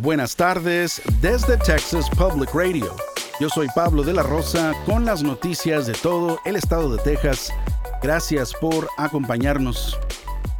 [0.00, 2.94] Buenas tardes desde Texas Public Radio.
[3.40, 7.52] Yo soy Pablo de la Rosa con las noticias de todo el estado de Texas.
[8.00, 9.98] Gracias por acompañarnos.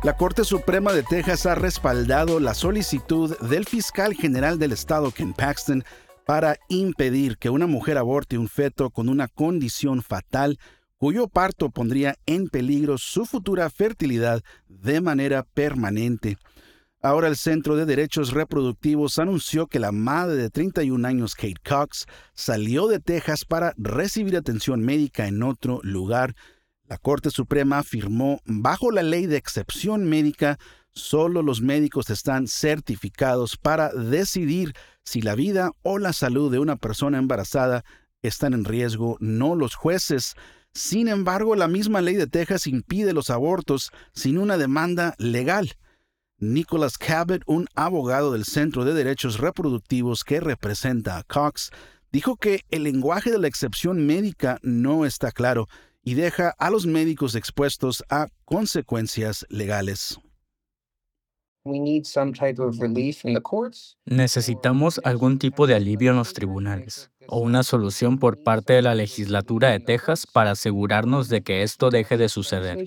[0.03, 5.32] La Corte Suprema de Texas ha respaldado la solicitud del fiscal general del estado, Ken
[5.32, 5.84] Paxton,
[6.27, 10.59] para impedir que una mujer aborte un feto con una condición fatal
[10.96, 16.39] cuyo parto pondría en peligro su futura fertilidad de manera permanente.
[17.01, 22.06] Ahora el Centro de Derechos Reproductivos anunció que la madre de 31 años, Kate Cox,
[22.34, 26.34] salió de Texas para recibir atención médica en otro lugar.
[26.89, 30.59] La Corte Suprema afirmó, bajo la ley de excepción médica,
[30.91, 36.75] solo los médicos están certificados para decidir si la vida o la salud de una
[36.75, 37.84] persona embarazada
[38.23, 40.34] están en riesgo, no los jueces.
[40.73, 45.77] Sin embargo, la misma ley de Texas impide los abortos sin una demanda legal.
[46.41, 51.70] Nicholas Cabot, un abogado del Centro de Derechos Reproductivos que representa a Cox,
[52.12, 55.66] dijo que el lenguaje de la excepción médica no está claro
[56.03, 60.20] y deja a los médicos expuestos a consecuencias legales.
[64.06, 68.94] Necesitamos algún tipo de alivio en los tribunales o una solución por parte de la
[68.94, 72.78] legislatura de Texas para asegurarnos de que esto deje de suceder.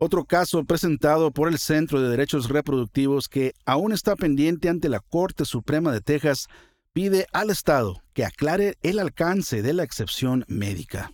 [0.00, 5.00] Otro caso presentado por el Centro de Derechos Reproductivos que aún está pendiente ante la
[5.00, 6.46] Corte Suprema de Texas
[6.92, 11.10] pide al Estado que aclare el alcance de la excepción médica.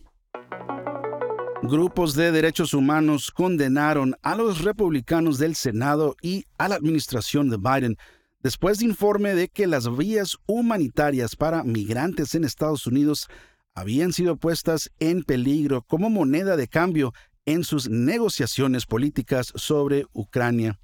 [1.62, 7.56] Grupos de derechos humanos condenaron a los republicanos del Senado y a la administración de
[7.56, 7.96] Biden
[8.42, 13.28] después de informe de que las vías humanitarias para migrantes en Estados Unidos
[13.74, 17.14] habían sido puestas en peligro como moneda de cambio
[17.46, 20.78] en sus negociaciones políticas sobre Ucrania.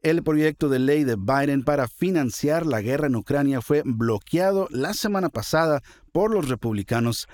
[0.00, 4.94] El proyecto de ley de Biden para financiar la guerra en Ucrania fue bloqueado la
[4.94, 7.26] semana pasada por los republicanos,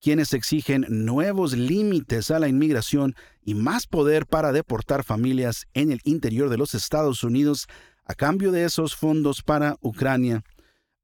[0.00, 6.00] quienes exigen nuevos límites a la inmigración y más poder para deportar familias en el
[6.04, 7.68] interior de los Estados Unidos
[8.04, 10.42] a cambio de esos fondos para Ucrania.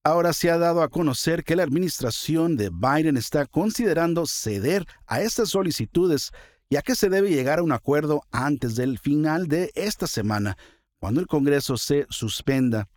[0.05, 5.21] Ahora se ha dado a conocer que la administración de Biden está considerando ceder a
[5.21, 6.31] estas solicitudes
[6.71, 10.57] ya que se debe llegar a un acuerdo antes del final de esta semana,
[10.99, 12.89] cuando el Congreso se suspenda.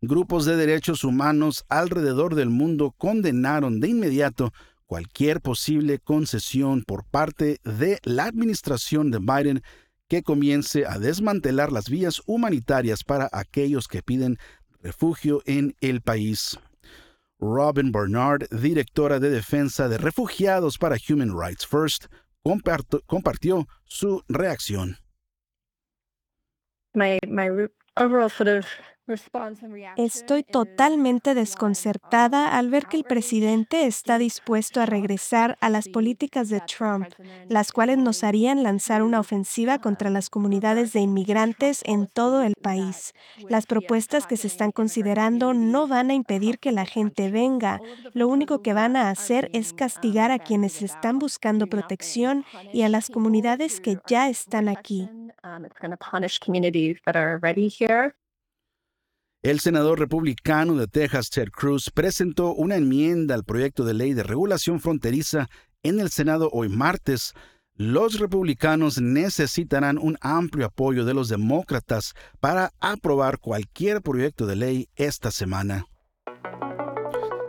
[0.00, 4.52] Grupos de derechos humanos alrededor del mundo condenaron de inmediato
[4.86, 9.62] cualquier posible concesión por parte de la administración de Biden
[10.08, 14.38] que comience a desmantelar las vías humanitarias para aquellos que piden
[14.82, 16.58] refugio en el país.
[17.38, 22.06] Robin Bernard, directora de defensa de refugiados para Human Rights First,
[22.42, 24.96] compartió su reacción.
[29.96, 36.48] Estoy totalmente desconcertada al ver que el presidente está dispuesto a regresar a las políticas
[36.48, 37.06] de Trump,
[37.48, 42.54] las cuales nos harían lanzar una ofensiva contra las comunidades de inmigrantes en todo el
[42.54, 43.14] país.
[43.48, 47.80] Las propuestas que se están considerando no van a impedir que la gente venga.
[48.12, 52.88] Lo único que van a hacer es castigar a quienes están buscando protección y a
[52.88, 55.08] las comunidades que ya están aquí.
[59.42, 64.22] El senador republicano de Texas, Ted Cruz, presentó una enmienda al proyecto de ley de
[64.22, 65.48] regulación fronteriza
[65.82, 67.32] en el Senado hoy martes.
[67.74, 74.88] Los republicanos necesitarán un amplio apoyo de los demócratas para aprobar cualquier proyecto de ley
[74.94, 75.86] esta semana.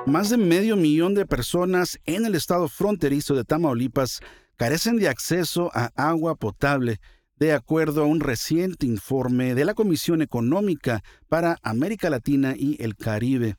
[0.06, 4.22] Más de medio millón de personas en el estado fronterizo de Tamaulipas
[4.56, 7.02] carecen de acceso a agua potable
[7.42, 12.96] de acuerdo a un reciente informe de la Comisión Económica para América Latina y el
[12.96, 13.56] Caribe.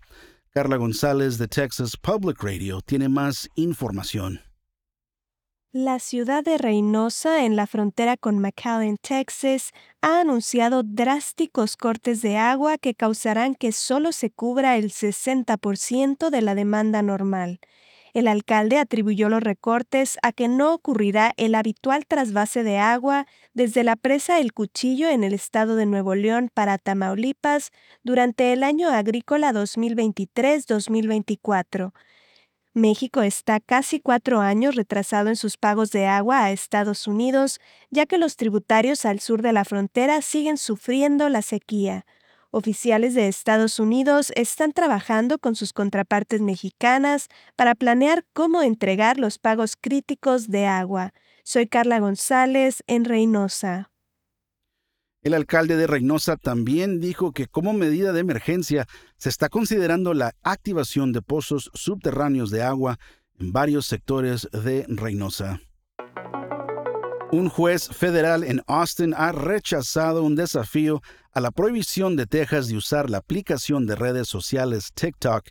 [0.50, 4.40] Carla González de Texas Public Radio tiene más información.
[5.72, 12.36] La ciudad de Reynosa, en la frontera con McAllen, Texas, ha anunciado drásticos cortes de
[12.36, 17.58] agua que causarán que solo se cubra el 60% de la demanda normal.
[18.14, 23.84] El alcalde atribuyó los recortes a que no ocurrirá el habitual trasvase de agua desde
[23.84, 27.70] la presa El Cuchillo en el estado de Nuevo León para Tamaulipas
[28.02, 31.94] durante el año agrícola 2023-2024.
[32.74, 37.60] México está casi cuatro años retrasado en sus pagos de agua a Estados Unidos,
[37.90, 42.04] ya que los tributarios al sur de la frontera siguen sufriendo la sequía.
[42.54, 49.38] Oficiales de Estados Unidos están trabajando con sus contrapartes mexicanas para planear cómo entregar los
[49.38, 51.14] pagos críticos de agua.
[51.44, 53.90] Soy Carla González en Reynosa.
[55.22, 60.34] El alcalde de Reynosa también dijo que como medida de emergencia se está considerando la
[60.42, 62.98] activación de pozos subterráneos de agua
[63.38, 65.62] en varios sectores de Reynosa.
[67.32, 71.00] Un juez federal en Austin ha rechazado un desafío
[71.32, 75.46] a la prohibición de Texas de usar la aplicación de redes sociales TikTok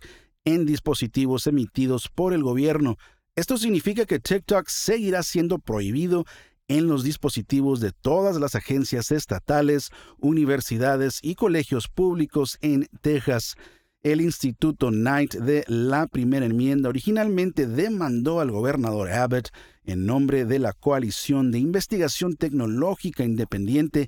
[0.46, 2.98] en dispositivos emitidos por el gobierno.
[3.36, 6.26] Esto significa que TikTok seguirá siendo prohibido
[6.68, 9.90] en los dispositivos de todas las agencias estatales,
[10.20, 13.56] universidades y colegios públicos en Texas.
[14.04, 19.50] El Instituto Knight de la Primera Enmienda originalmente demandó al gobernador Abbott
[19.84, 24.08] en nombre de la Coalición de Investigación Tecnológica Independiente,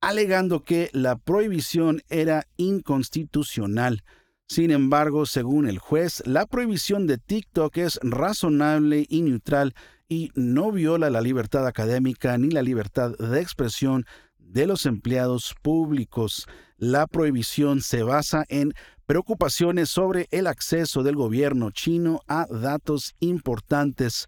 [0.00, 4.04] alegando que la prohibición era inconstitucional.
[4.46, 9.74] Sin embargo, según el juez, la prohibición de TikTok es razonable y neutral
[10.08, 14.06] y no viola la libertad académica ni la libertad de expresión
[14.38, 16.46] de los empleados públicos.
[16.82, 18.74] La prohibición se basa en
[19.06, 24.26] preocupaciones sobre el acceso del gobierno chino a datos importantes.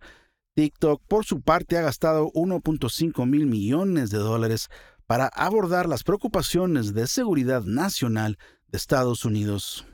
[0.55, 4.69] TikTok, por su parte, ha gastado 1.5 mil millones de dólares
[5.09, 9.85] para abordar las preocupaciones de seguridad nacional de Estados Unidos.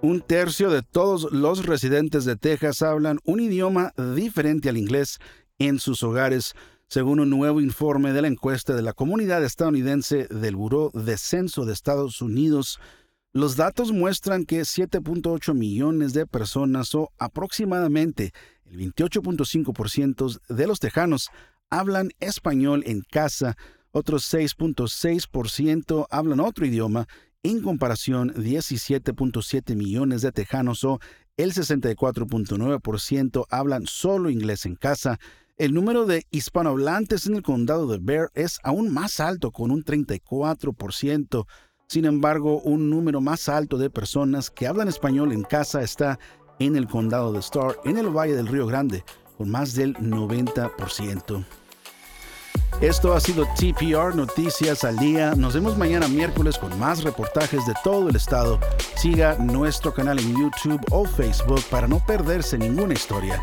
[0.00, 5.18] Un tercio de todos los residentes de Texas hablan un idioma diferente al inglés
[5.58, 6.54] en sus hogares,
[6.88, 11.66] según un nuevo informe de la encuesta de la comunidad estadounidense del Buró de Censo
[11.66, 12.80] de Estados Unidos.
[13.34, 18.32] Los datos muestran que 7.8 millones de personas o aproximadamente
[18.64, 21.28] el 28.5% de los tejanos
[21.68, 23.56] hablan español en casa,
[23.90, 27.06] otros 6.6% hablan otro idioma,
[27.42, 31.00] en comparación 17.7 millones de tejanos o
[31.36, 35.20] el 64.9% hablan solo inglés en casa.
[35.58, 39.84] El número de hispanohablantes en el condado de Bear es aún más alto, con un
[39.84, 41.46] 34%.
[41.88, 46.20] Sin embargo, un número más alto de personas que hablan español en casa está
[46.60, 49.02] en el condado de Starr, en el Valle del Río Grande,
[49.36, 51.44] con más del 90%.
[52.80, 55.34] Esto ha sido TPR Noticias al Día.
[55.34, 58.60] Nos vemos mañana miércoles con más reportajes de todo el estado.
[58.94, 63.42] Siga nuestro canal en YouTube o Facebook para no perderse ninguna historia.